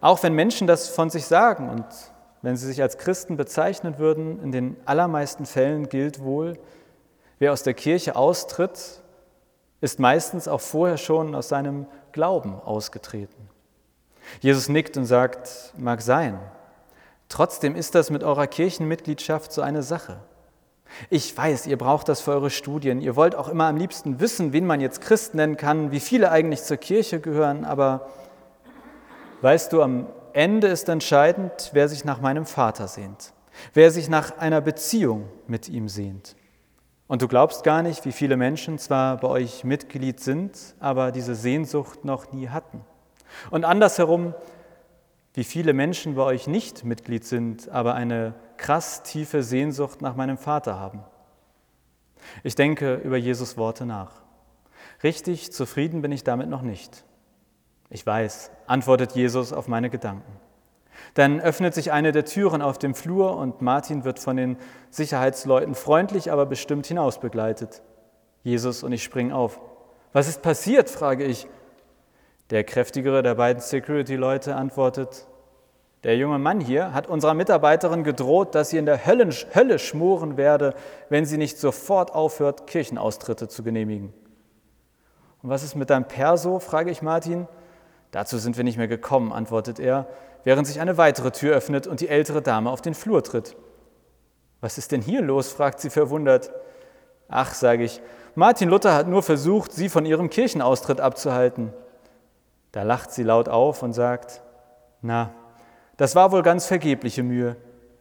auch 0.00 0.22
wenn 0.22 0.32
Menschen 0.32 0.66
das 0.66 0.88
von 0.88 1.10
sich 1.10 1.26
sagen 1.26 1.68
und 1.68 1.84
wenn 2.42 2.56
sie 2.56 2.66
sich 2.66 2.82
als 2.82 2.98
Christen 2.98 3.36
bezeichnen 3.36 3.98
würden, 3.98 4.42
in 4.42 4.52
den 4.52 4.76
allermeisten 4.84 5.44
Fällen 5.44 5.88
gilt 5.88 6.22
wohl, 6.22 6.58
wer 7.38 7.52
aus 7.52 7.62
der 7.62 7.74
Kirche 7.74 8.16
austritt, 8.16 9.02
ist 9.80 9.98
meistens 9.98 10.48
auch 10.48 10.60
vorher 10.60 10.96
schon 10.96 11.34
aus 11.34 11.48
seinem 11.48 11.86
Glauben 12.12 12.54
ausgetreten. 12.54 13.48
Jesus 14.40 14.68
nickt 14.68 14.96
und 14.96 15.06
sagt, 15.06 15.72
mag 15.76 16.02
sein, 16.02 16.38
Trotzdem 17.28 17.76
ist 17.76 17.94
das 17.94 18.10
mit 18.10 18.24
eurer 18.24 18.46
Kirchenmitgliedschaft 18.46 19.52
so 19.52 19.62
eine 19.62 19.82
Sache. 19.82 20.20
Ich 21.10 21.36
weiß, 21.36 21.66
ihr 21.66 21.76
braucht 21.76 22.08
das 22.08 22.20
für 22.20 22.32
eure 22.32 22.50
Studien. 22.50 23.00
Ihr 23.00 23.16
wollt 23.16 23.34
auch 23.34 23.48
immer 23.48 23.66
am 23.66 23.76
liebsten 23.76 24.20
wissen, 24.20 24.52
wen 24.52 24.66
man 24.66 24.80
jetzt 24.80 25.00
Christ 25.00 25.34
nennen 25.34 25.56
kann, 25.56 25.92
wie 25.92 26.00
viele 26.00 26.30
eigentlich 26.30 26.62
zur 26.62 26.78
Kirche 26.78 27.20
gehören. 27.20 27.64
Aber 27.64 28.08
weißt 29.42 29.72
du, 29.72 29.82
am 29.82 30.06
Ende 30.32 30.68
ist 30.68 30.88
entscheidend, 30.88 31.70
wer 31.72 31.88
sich 31.88 32.04
nach 32.04 32.20
meinem 32.20 32.46
Vater 32.46 32.88
sehnt, 32.88 33.32
wer 33.74 33.90
sich 33.90 34.08
nach 34.08 34.38
einer 34.38 34.60
Beziehung 34.60 35.28
mit 35.46 35.68
ihm 35.68 35.88
sehnt. 35.88 36.36
Und 37.06 37.22
du 37.22 37.28
glaubst 37.28 37.64
gar 37.64 37.82
nicht, 37.82 38.04
wie 38.04 38.12
viele 38.12 38.36
Menschen 38.36 38.78
zwar 38.78 39.16
bei 39.16 39.28
euch 39.28 39.64
Mitglied 39.64 40.20
sind, 40.20 40.74
aber 40.78 41.10
diese 41.10 41.34
Sehnsucht 41.34 42.04
noch 42.04 42.32
nie 42.32 42.48
hatten. 42.48 42.82
Und 43.50 43.64
andersherum, 43.64 44.34
wie 45.38 45.44
viele 45.44 45.72
Menschen 45.72 46.16
bei 46.16 46.24
euch 46.24 46.48
nicht 46.48 46.82
Mitglied 46.82 47.24
sind, 47.24 47.68
aber 47.68 47.94
eine 47.94 48.34
krass 48.56 49.04
tiefe 49.04 49.44
Sehnsucht 49.44 50.02
nach 50.02 50.16
meinem 50.16 50.36
Vater 50.36 50.80
haben. 50.80 51.04
Ich 52.42 52.56
denke 52.56 52.96
über 52.96 53.16
Jesus 53.16 53.56
Worte 53.56 53.86
nach. 53.86 54.10
Richtig 55.04 55.52
zufrieden 55.52 56.02
bin 56.02 56.10
ich 56.10 56.24
damit 56.24 56.48
noch 56.48 56.62
nicht. 56.62 57.04
Ich 57.88 58.04
weiß, 58.04 58.50
antwortet 58.66 59.12
Jesus 59.12 59.52
auf 59.52 59.68
meine 59.68 59.90
Gedanken. 59.90 60.40
Dann 61.14 61.38
öffnet 61.38 61.72
sich 61.72 61.92
eine 61.92 62.10
der 62.10 62.24
Türen 62.24 62.60
auf 62.60 62.76
dem 62.76 62.96
Flur 62.96 63.36
und 63.36 63.62
Martin 63.62 64.02
wird 64.02 64.18
von 64.18 64.36
den 64.36 64.56
Sicherheitsleuten 64.90 65.76
freundlich, 65.76 66.32
aber 66.32 66.46
bestimmt 66.46 66.88
hinaus 66.88 67.20
begleitet. 67.20 67.80
Jesus 68.42 68.82
und 68.82 68.90
ich 68.90 69.04
springen 69.04 69.30
auf. 69.30 69.60
Was 70.12 70.26
ist 70.26 70.42
passiert? 70.42 70.90
frage 70.90 71.22
ich. 71.22 71.46
Der 72.50 72.64
kräftigere 72.64 73.22
der 73.22 73.34
beiden 73.34 73.60
Security-Leute 73.60 74.54
antwortet, 74.54 75.26
der 76.04 76.16
junge 76.16 76.38
Mann 76.38 76.60
hier 76.60 76.94
hat 76.94 77.08
unserer 77.08 77.34
Mitarbeiterin 77.34 78.04
gedroht, 78.04 78.54
dass 78.54 78.70
sie 78.70 78.78
in 78.78 78.86
der 78.86 79.04
Hölle, 79.04 79.28
Hölle 79.54 79.78
schmoren 79.78 80.36
werde, 80.36 80.74
wenn 81.08 81.26
sie 81.26 81.38
nicht 81.38 81.58
sofort 81.58 82.14
aufhört, 82.14 82.66
Kirchenaustritte 82.66 83.48
zu 83.48 83.64
genehmigen. 83.64 84.14
Und 85.42 85.50
was 85.50 85.62
ist 85.62 85.74
mit 85.74 85.90
deinem 85.90 86.06
Perso? 86.06 86.60
frage 86.60 86.90
ich 86.90 87.02
Martin. 87.02 87.48
Dazu 88.12 88.38
sind 88.38 88.56
wir 88.56 88.64
nicht 88.64 88.78
mehr 88.78 88.88
gekommen, 88.88 89.32
antwortet 89.32 89.80
er, 89.80 90.06
während 90.44 90.66
sich 90.66 90.80
eine 90.80 90.96
weitere 90.96 91.32
Tür 91.32 91.56
öffnet 91.56 91.86
und 91.86 92.00
die 92.00 92.08
ältere 92.08 92.42
Dame 92.42 92.70
auf 92.70 92.80
den 92.80 92.94
Flur 92.94 93.22
tritt. 93.22 93.56
Was 94.60 94.78
ist 94.78 94.92
denn 94.92 95.02
hier 95.02 95.20
los? 95.20 95.52
fragt 95.52 95.80
sie 95.80 95.90
verwundert. 95.90 96.50
Ach, 97.28 97.52
sage 97.52 97.84
ich, 97.84 98.00
Martin 98.34 98.68
Luther 98.68 98.94
hat 98.94 99.08
nur 99.08 99.22
versucht, 99.22 99.72
sie 99.72 99.88
von 99.88 100.06
ihrem 100.06 100.30
Kirchenaustritt 100.30 101.00
abzuhalten. 101.00 101.72
Da 102.72 102.82
lacht 102.82 103.12
sie 103.12 103.22
laut 103.22 103.48
auf 103.48 103.82
und 103.82 103.92
sagt, 103.92 104.42
na, 105.00 105.32
das 105.96 106.14
war 106.14 106.32
wohl 106.32 106.42
ganz 106.42 106.66
vergebliche 106.66 107.22
Mühe. 107.22 107.56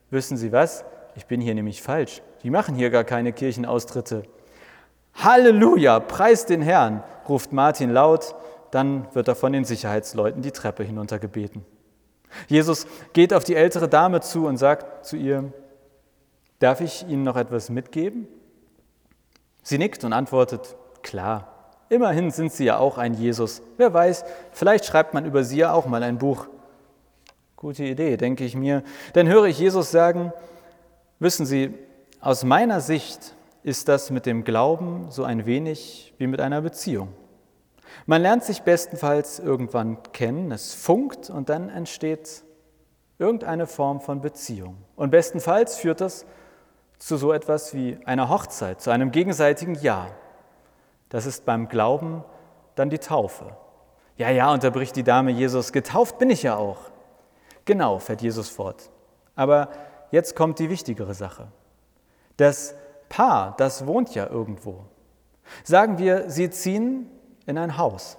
Wissen 0.09 0.37
Sie 0.37 0.51
was? 0.51 0.85
Ich 1.15 1.25
bin 1.25 1.41
hier 1.41 1.55
nämlich 1.55 1.81
falsch. 1.81 2.21
Die 2.43 2.49
machen 2.49 2.75
hier 2.75 2.89
gar 2.89 3.03
keine 3.03 3.33
Kirchenaustritte. 3.33 4.23
Halleluja, 5.15 5.99
preis 5.99 6.45
den 6.45 6.61
Herrn, 6.61 7.03
ruft 7.27 7.51
Martin 7.51 7.89
laut, 7.89 8.35
dann 8.71 9.07
wird 9.15 9.27
er 9.27 9.35
von 9.35 9.51
den 9.51 9.65
Sicherheitsleuten 9.65 10.41
die 10.41 10.51
Treppe 10.51 10.83
hinuntergebeten. 10.83 11.65
Jesus 12.47 12.85
geht 13.13 13.33
auf 13.33 13.43
die 13.43 13.55
ältere 13.55 13.87
Dame 13.87 14.21
zu 14.21 14.45
und 14.45 14.57
sagt 14.57 15.05
zu 15.05 15.15
ihr, 15.15 15.51
darf 16.59 16.81
ich 16.81 17.07
Ihnen 17.07 17.23
noch 17.23 17.37
etwas 17.37 17.69
mitgeben? 17.69 18.27
Sie 19.63 19.77
nickt 19.77 20.03
und 20.03 20.13
antwortet, 20.13 20.75
klar, 21.01 21.56
immerhin 21.89 22.31
sind 22.31 22.51
Sie 22.51 22.65
ja 22.65 22.77
auch 22.77 22.97
ein 22.97 23.13
Jesus. 23.13 23.61
Wer 23.77 23.93
weiß, 23.93 24.25
vielleicht 24.51 24.85
schreibt 24.85 25.13
man 25.13 25.25
über 25.25 25.43
Sie 25.43 25.57
ja 25.57 25.73
auch 25.73 25.85
mal 25.85 26.03
ein 26.03 26.17
Buch. 26.17 26.47
Gute 27.55 27.83
Idee, 27.83 28.17
denke 28.17 28.43
ich 28.43 28.55
mir. 28.55 28.83
Dann 29.13 29.27
höre 29.27 29.45
ich 29.45 29.59
Jesus 29.59 29.91
sagen, 29.91 30.31
wissen 31.19 31.45
Sie, 31.45 31.73
aus 32.19 32.43
meiner 32.43 32.81
Sicht 32.81 33.35
ist 33.63 33.87
das 33.87 34.11
mit 34.11 34.25
dem 34.25 34.43
Glauben 34.43 35.07
so 35.09 35.23
ein 35.23 35.45
wenig 35.45 36.13
wie 36.17 36.27
mit 36.27 36.39
einer 36.39 36.61
Beziehung. 36.61 37.09
Man 38.05 38.21
lernt 38.21 38.43
sich 38.43 38.61
bestenfalls 38.61 39.39
irgendwann 39.39 39.97
kennen, 40.13 40.51
es 40.51 40.73
funkt 40.73 41.29
und 41.29 41.49
dann 41.49 41.69
entsteht 41.69 42.43
irgendeine 43.19 43.67
Form 43.67 43.99
von 43.99 44.21
Beziehung. 44.21 44.77
Und 44.95 45.09
bestenfalls 45.09 45.77
führt 45.77 46.01
das 46.01 46.25
zu 46.99 47.17
so 47.17 47.33
etwas 47.33 47.73
wie 47.73 47.97
einer 48.05 48.29
Hochzeit, 48.29 48.81
zu 48.81 48.91
einem 48.91 49.11
gegenseitigen 49.11 49.75
Ja. 49.75 50.07
Das 51.09 51.25
ist 51.25 51.45
beim 51.45 51.69
Glauben 51.69 52.23
dann 52.75 52.89
die 52.89 52.99
Taufe. 52.99 53.55
Ja, 54.17 54.29
ja, 54.29 54.51
unterbricht 54.51 54.95
die 54.95 55.03
Dame 55.03 55.31
Jesus, 55.31 55.71
getauft 55.71 56.17
bin 56.17 56.29
ich 56.29 56.43
ja 56.43 56.57
auch. 56.57 56.77
Genau, 57.65 57.99
fährt 57.99 58.21
Jesus 58.21 58.49
fort. 58.49 58.89
Aber 59.35 59.69
jetzt 60.11 60.35
kommt 60.35 60.59
die 60.59 60.69
wichtigere 60.69 61.13
Sache. 61.13 61.47
Das 62.37 62.75
Paar, 63.09 63.55
das 63.57 63.85
wohnt 63.85 64.15
ja 64.15 64.27
irgendwo. 64.27 64.85
Sagen 65.63 65.97
wir, 65.97 66.29
sie 66.29 66.49
ziehen 66.49 67.09
in 67.45 67.57
ein 67.57 67.77
Haus. 67.77 68.17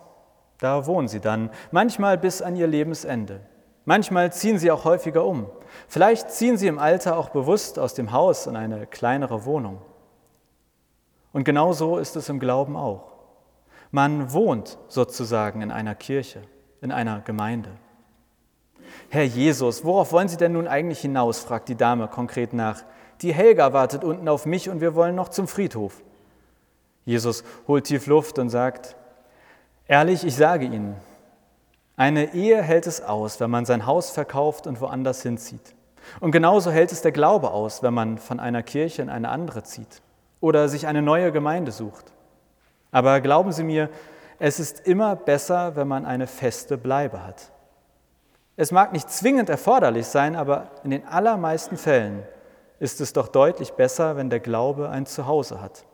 Da 0.59 0.87
wohnen 0.87 1.09
sie 1.09 1.21
dann, 1.21 1.51
manchmal 1.71 2.19
bis 2.19 2.43
an 2.43 2.57
ihr 2.57 2.67
Lebensende. 2.67 3.41
Manchmal 3.85 4.33
ziehen 4.33 4.59
sie 4.59 4.71
auch 4.71 4.85
häufiger 4.85 5.25
um. 5.25 5.47
Vielleicht 5.87 6.31
ziehen 6.31 6.57
sie 6.57 6.67
im 6.67 6.79
Alter 6.79 7.17
auch 7.17 7.31
bewusst 7.31 7.79
aus 7.79 7.95
dem 7.95 8.13
Haus 8.13 8.47
in 8.47 8.57
eine 8.57 8.87
kleinere 8.87 9.45
Wohnung. 9.45 9.81
Und 11.39 11.45
genau 11.45 11.73
so 11.73 11.99
ist 11.99 12.17
es 12.17 12.29
im 12.31 12.41
Glauben 12.41 12.77
auch. 12.77 13.13
Man 13.93 14.33
wohnt 14.33 14.77
sozusagen 14.89 15.63
in 15.63 15.71
einer 15.71 15.95
Kirche, 15.95 16.43
in 16.81 16.91
einer 16.91 17.21
Gemeinde. 17.21 17.71
Herr 19.09 19.23
Jesus, 19.23 19.85
worauf 19.85 20.11
wollen 20.11 20.27
Sie 20.27 20.37
denn 20.37 20.55
nun 20.55 20.67
eigentlich 20.67 20.99
hinaus? 20.99 21.39
fragt 21.39 21.69
die 21.69 21.77
Dame 21.77 22.09
konkret 22.09 22.55
nach. 22.55 22.83
Die 23.23 23.33
Helga 23.33 23.73
wartet 23.73 24.03
unten 24.03 24.29
auf 24.29 24.47
mich 24.47 24.69
und 24.69 24.81
wir 24.81 24.97
wollen 24.97 25.15
noch 25.15 25.29
zum 25.29 25.47
Friedhof. 25.47 26.03
Jesus 27.05 27.45
holt 27.69 27.85
tief 27.85 28.09
Luft 28.09 28.41
und 28.41 28.51
sagt, 28.51 28.97
ehrlich, 29.87 30.25
ich 30.25 30.35
sage 30.35 30.65
Ihnen, 30.65 30.97
eine 31.97 32.35
Ehe 32.35 32.61
hält 32.61 32.89
es 32.89 33.01
aus, 33.01 33.39
wenn 33.39 33.51
man 33.53 33.65
sein 33.65 33.87
Haus 33.87 34.11
verkauft 34.11 34.67
und 34.67 34.81
woanders 34.81 35.23
hinzieht. 35.23 35.77
Und 36.19 36.33
genauso 36.33 36.73
hält 36.73 36.91
es 36.91 37.03
der 37.03 37.13
Glaube 37.13 37.53
aus, 37.53 37.85
wenn 37.85 37.95
man 37.95 38.19
von 38.19 38.41
einer 38.41 38.65
Kirche 38.65 39.03
in 39.03 39.09
eine 39.09 39.29
andere 39.29 39.63
zieht 39.63 40.03
oder 40.41 40.69
sich 40.69 40.87
eine 40.87 41.03
neue 41.03 41.33
Gemeinde 41.33 41.73
sucht. 41.73 42.13
Aber 42.91 43.21
glauben 43.21 43.53
Sie 43.53 43.65
mir, 43.65 43.91
es 44.39 44.61
ist 44.61 44.87
immer 44.87 45.17
besser, 45.17 45.77
wenn 45.77 45.89
man 45.89 46.07
eine 46.07 46.27
feste 46.27 46.79
Bleibe 46.79 47.25
hat. 47.25 47.51
Es 48.57 48.73
mag 48.73 48.93
nicht 48.93 49.11
zwingend 49.11 49.49
erforderlich 49.49 50.07
sein, 50.07 50.37
aber 50.37 50.71
in 50.85 50.91
den 50.91 51.07
allermeisten 51.07 51.77
Fällen 51.77 52.23
ist 52.81 53.01
es 53.01 53.13
doch 53.13 53.29
deutlich 53.29 53.73
besser, 53.73 54.17
wenn 54.17 54.31
der 54.31 54.41
Glaube 54.41 54.91
ein 54.91 55.07
Zuhause 55.07 55.61
hat. 55.61 55.85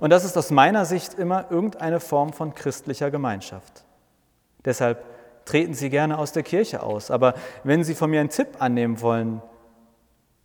Und 0.00 0.10
das 0.10 0.24
ist 0.24 0.36
aus 0.36 0.50
meiner 0.50 0.84
Sicht 0.84 1.14
immer 1.14 1.50
irgendeine 1.50 2.00
Form 2.00 2.32
von 2.32 2.54
christlicher 2.54 3.10
Gemeinschaft. 3.10 3.84
Deshalb 4.64 5.04
treten 5.44 5.74
Sie 5.74 5.90
gerne 5.90 6.18
aus 6.18 6.32
der 6.32 6.42
Kirche 6.42 6.82
aus, 6.82 7.10
aber 7.10 7.34
wenn 7.64 7.84
Sie 7.84 7.94
von 7.94 8.10
mir 8.10 8.20
einen 8.20 8.30
Tipp 8.30 8.48
annehmen 8.60 9.00
wollen, 9.02 9.42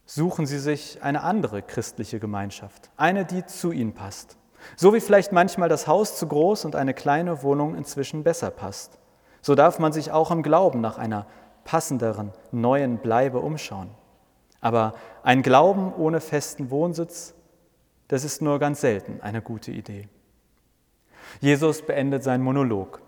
suchen 0.09 0.47
Sie 0.47 0.57
sich 0.57 1.03
eine 1.03 1.21
andere 1.21 1.61
christliche 1.61 2.19
Gemeinschaft, 2.19 2.89
eine, 2.97 3.25
die 3.25 3.45
zu 3.45 3.71
Ihnen 3.71 3.93
passt. 3.93 4.37
So 4.75 4.91
wie 4.95 5.01
vielleicht 5.01 5.31
manchmal 5.31 5.69
das 5.69 5.85
Haus 5.85 6.17
zu 6.17 6.27
groß 6.27 6.65
und 6.65 6.75
eine 6.75 6.95
kleine 6.95 7.43
Wohnung 7.43 7.75
inzwischen 7.75 8.23
besser 8.23 8.49
passt. 8.49 8.97
So 9.43 9.53
darf 9.53 9.77
man 9.77 9.93
sich 9.93 10.11
auch 10.11 10.31
im 10.31 10.41
Glauben 10.41 10.81
nach 10.81 10.97
einer 10.97 11.27
passenderen, 11.63 12.33
neuen 12.51 12.97
Bleibe 12.97 13.39
umschauen. 13.39 13.91
Aber 14.61 14.95
ein 15.21 15.43
Glauben 15.43 15.93
ohne 15.93 16.21
festen 16.21 16.71
Wohnsitz, 16.71 17.35
das 18.07 18.23
ist 18.23 18.41
nur 18.41 18.57
ganz 18.57 18.81
selten 18.81 19.21
eine 19.21 19.43
gute 19.43 19.71
Idee. 19.71 20.09
Jesus 21.39 21.83
beendet 21.83 22.23
seinen 22.23 22.43
Monolog. 22.43 22.99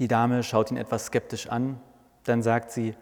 Die 0.00 0.08
Dame 0.08 0.42
schaut 0.42 0.72
ihn 0.72 0.76
etwas 0.76 1.06
skeptisch 1.06 1.48
an, 1.48 1.80
dann 2.24 2.42
sagt 2.42 2.72
sie, 2.72 2.96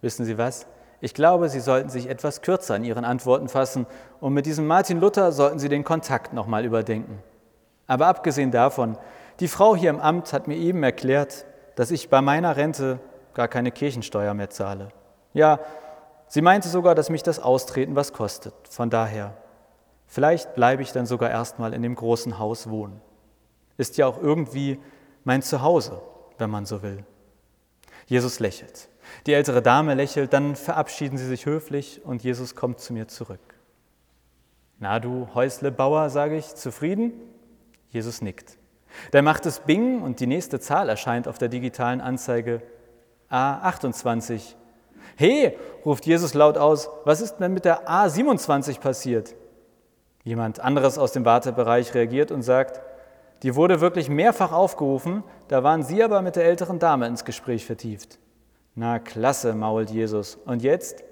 wissen 0.00 0.24
Sie 0.24 0.38
was, 0.38 0.66
ich 1.00 1.14
glaube, 1.14 1.48
Sie 1.48 1.60
sollten 1.60 1.88
sich 1.88 2.08
etwas 2.08 2.42
kürzer 2.42 2.76
in 2.76 2.84
Ihren 2.84 3.04
Antworten 3.04 3.48
fassen 3.48 3.86
und 4.20 4.32
mit 4.32 4.46
diesem 4.46 4.66
Martin 4.66 5.00
Luther 5.00 5.32
sollten 5.32 5.58
Sie 5.58 5.68
den 5.68 5.84
Kontakt 5.84 6.32
nochmal 6.32 6.64
überdenken. 6.64 7.22
Aber 7.86 8.06
abgesehen 8.06 8.50
davon, 8.50 8.96
die 9.40 9.48
Frau 9.48 9.76
hier 9.76 9.90
im 9.90 10.00
Amt 10.00 10.32
hat 10.32 10.48
mir 10.48 10.56
eben 10.56 10.82
erklärt, 10.82 11.44
dass 11.74 11.90
ich 11.90 12.08
bei 12.08 12.20
meiner 12.20 12.56
Rente 12.56 13.00
gar 13.34 13.48
keine 13.48 13.72
Kirchensteuer 13.72 14.32
mehr 14.34 14.50
zahle. 14.50 14.88
Ja, 15.32 15.58
sie 16.28 16.40
meinte 16.40 16.68
sogar, 16.68 16.94
dass 16.94 17.10
mich 17.10 17.22
das 17.22 17.40
Austreten 17.40 17.96
was 17.96 18.12
kostet. 18.12 18.54
Von 18.70 18.90
daher, 18.90 19.36
vielleicht 20.06 20.54
bleibe 20.54 20.82
ich 20.82 20.92
dann 20.92 21.06
sogar 21.06 21.30
erstmal 21.30 21.74
in 21.74 21.82
dem 21.82 21.96
großen 21.96 22.38
Haus 22.38 22.70
wohnen. 22.70 23.00
Ist 23.76 23.96
ja 23.96 24.06
auch 24.06 24.22
irgendwie 24.22 24.80
mein 25.24 25.42
Zuhause, 25.42 26.00
wenn 26.38 26.50
man 26.50 26.64
so 26.64 26.82
will. 26.82 27.04
Jesus 28.06 28.38
lächelt. 28.38 28.88
Die 29.26 29.32
ältere 29.32 29.62
Dame 29.62 29.94
lächelt, 29.94 30.32
dann 30.32 30.56
verabschieden 30.56 31.18
sie 31.18 31.26
sich 31.26 31.46
höflich 31.46 32.00
und 32.04 32.22
Jesus 32.22 32.54
kommt 32.54 32.80
zu 32.80 32.92
mir 32.92 33.08
zurück. 33.08 33.40
Na 34.78 35.00
du 35.00 35.28
Häuslebauer, 35.34 36.10
sage 36.10 36.36
ich, 36.36 36.54
zufrieden? 36.54 37.12
Jesus 37.90 38.22
nickt. 38.22 38.58
Dann 39.10 39.24
macht 39.24 39.46
es 39.46 39.60
Bing 39.60 40.02
und 40.02 40.20
die 40.20 40.26
nächste 40.26 40.60
Zahl 40.60 40.88
erscheint 40.88 41.28
auf 41.28 41.38
der 41.38 41.48
digitalen 41.48 42.00
Anzeige 42.00 42.62
A28. 43.30 44.54
He, 45.16 45.52
ruft 45.84 46.06
Jesus 46.06 46.34
laut 46.34 46.58
aus, 46.58 46.88
was 47.04 47.20
ist 47.20 47.36
denn 47.36 47.52
mit 47.52 47.64
der 47.64 47.88
A27 47.88 48.80
passiert? 48.80 49.34
Jemand 50.24 50.60
anderes 50.60 50.98
aus 50.98 51.12
dem 51.12 51.24
Wartebereich 51.24 51.94
reagiert 51.94 52.30
und 52.30 52.42
sagt, 52.42 52.80
die 53.42 53.54
wurde 53.54 53.80
wirklich 53.80 54.08
mehrfach 54.08 54.52
aufgerufen, 54.52 55.22
da 55.48 55.62
waren 55.62 55.82
Sie 55.82 56.02
aber 56.02 56.22
mit 56.22 56.36
der 56.36 56.46
älteren 56.46 56.78
Dame 56.78 57.06
ins 57.06 57.24
Gespräch 57.24 57.66
vertieft. 57.66 58.18
Na 58.74 58.98
klasse, 58.98 59.54
mault 59.54 59.90
Jesus. 59.90 60.36
Und 60.44 60.62
jetzt? 60.62 61.04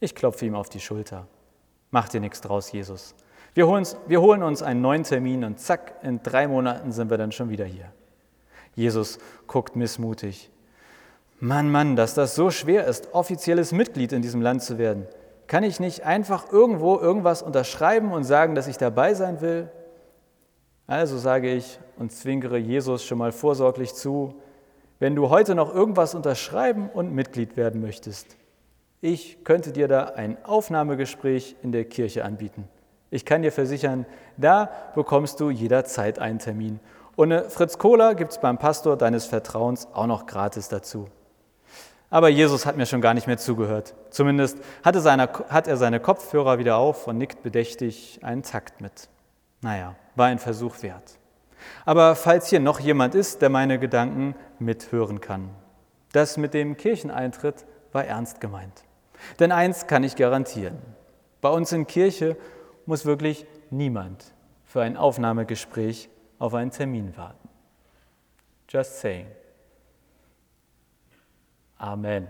Ich 0.00 0.14
klopfe 0.14 0.46
ihm 0.46 0.54
auf 0.54 0.68
die 0.68 0.80
Schulter. 0.80 1.26
Mach 1.90 2.08
dir 2.08 2.20
nichts 2.20 2.40
draus, 2.40 2.72
Jesus. 2.72 3.14
Wir, 3.54 3.66
wir 4.06 4.20
holen 4.20 4.42
uns 4.42 4.62
einen 4.62 4.80
neuen 4.80 5.02
Termin 5.02 5.44
und 5.44 5.58
zack, 5.58 5.94
in 6.02 6.22
drei 6.22 6.46
Monaten 6.46 6.92
sind 6.92 7.10
wir 7.10 7.18
dann 7.18 7.32
schon 7.32 7.50
wieder 7.50 7.64
hier. 7.64 7.92
Jesus 8.74 9.18
guckt 9.46 9.76
missmutig. 9.76 10.50
Mann, 11.40 11.70
Mann, 11.70 11.96
dass 11.96 12.14
das 12.14 12.34
so 12.34 12.50
schwer 12.50 12.86
ist, 12.86 13.12
offizielles 13.12 13.72
Mitglied 13.72 14.12
in 14.12 14.22
diesem 14.22 14.42
Land 14.42 14.62
zu 14.62 14.78
werden. 14.78 15.06
Kann 15.46 15.64
ich 15.64 15.80
nicht 15.80 16.04
einfach 16.04 16.52
irgendwo 16.52 16.98
irgendwas 16.98 17.42
unterschreiben 17.42 18.12
und 18.12 18.24
sagen, 18.24 18.54
dass 18.54 18.68
ich 18.68 18.78
dabei 18.78 19.14
sein 19.14 19.40
will? 19.40 19.68
Also 20.86 21.18
sage 21.18 21.52
ich 21.52 21.80
und 21.98 22.12
zwinkere 22.12 22.58
Jesus 22.58 23.04
schon 23.04 23.18
mal 23.18 23.32
vorsorglich 23.32 23.94
zu, 23.94 24.34
wenn 25.00 25.16
du 25.16 25.30
heute 25.30 25.56
noch 25.56 25.74
irgendwas 25.74 26.14
unterschreiben 26.14 26.88
und 26.88 27.12
Mitglied 27.12 27.56
werden 27.56 27.80
möchtest, 27.80 28.36
ich 29.00 29.44
könnte 29.44 29.72
dir 29.72 29.88
da 29.88 30.04
ein 30.04 30.36
Aufnahmegespräch 30.44 31.56
in 31.62 31.72
der 31.72 31.86
Kirche 31.86 32.24
anbieten. 32.24 32.68
Ich 33.10 33.24
kann 33.24 33.42
dir 33.42 33.50
versichern, 33.50 34.06
da 34.36 34.70
bekommst 34.94 35.40
du 35.40 35.50
jederzeit 35.50 36.18
einen 36.18 36.38
Termin. 36.38 36.80
Und 37.16 37.32
eine 37.32 37.50
Fritz 37.50 37.78
Cola 37.78 38.12
gibt 38.12 38.32
es 38.32 38.38
beim 38.38 38.58
Pastor 38.58 38.96
deines 38.96 39.24
Vertrauens 39.24 39.88
auch 39.92 40.06
noch 40.06 40.26
gratis 40.26 40.68
dazu. 40.68 41.08
Aber 42.10 42.28
Jesus 42.28 42.66
hat 42.66 42.76
mir 42.76 42.86
schon 42.86 43.00
gar 43.00 43.14
nicht 43.14 43.26
mehr 43.26 43.38
zugehört. 43.38 43.94
Zumindest 44.10 44.58
hatte 44.84 45.00
seine, 45.00 45.30
hat 45.48 45.66
er 45.66 45.76
seine 45.76 46.00
Kopfhörer 46.00 46.58
wieder 46.58 46.76
auf 46.76 47.06
und 47.06 47.18
nickt 47.18 47.42
bedächtig 47.42 48.20
einen 48.22 48.42
Takt 48.42 48.80
mit. 48.80 49.08
Naja, 49.62 49.94
war 50.14 50.26
ein 50.26 50.38
Versuch 50.38 50.82
wert. 50.82 51.19
Aber 51.84 52.16
falls 52.16 52.48
hier 52.48 52.60
noch 52.60 52.80
jemand 52.80 53.14
ist, 53.14 53.42
der 53.42 53.48
meine 53.48 53.78
Gedanken 53.78 54.34
mithören 54.58 55.20
kann, 55.20 55.50
das 56.12 56.36
mit 56.36 56.54
dem 56.54 56.76
Kircheneintritt 56.76 57.66
war 57.92 58.04
ernst 58.04 58.40
gemeint. 58.40 58.84
Denn 59.38 59.52
eins 59.52 59.86
kann 59.86 60.04
ich 60.04 60.16
garantieren, 60.16 60.78
bei 61.40 61.48
uns 61.48 61.72
in 61.72 61.86
Kirche 61.86 62.36
muss 62.86 63.06
wirklich 63.06 63.46
niemand 63.70 64.34
für 64.64 64.82
ein 64.82 64.96
Aufnahmegespräch 64.96 66.08
auf 66.38 66.54
einen 66.54 66.70
Termin 66.70 67.16
warten. 67.16 67.48
Just 68.68 69.00
saying. 69.00 69.26
Amen. 71.78 72.28